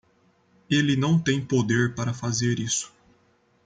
Ele 0.67 0.95
não 0.95 1.19
tem 1.19 1.39
poder 1.45 1.93
para 1.93 2.11
fazer 2.11 2.57
isso 2.59 2.91